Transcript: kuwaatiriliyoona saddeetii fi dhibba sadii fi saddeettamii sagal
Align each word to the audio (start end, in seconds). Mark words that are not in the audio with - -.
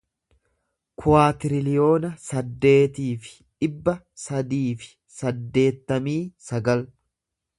kuwaatiriliyoona 1.01 2.09
saddeetii 2.27 3.09
fi 3.25 3.35
dhibba 3.65 3.95
sadii 4.23 4.65
fi 4.85 4.89
saddeettamii 5.21 6.19
sagal 6.49 6.85